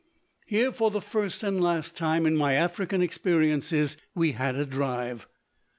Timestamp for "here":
0.47-0.71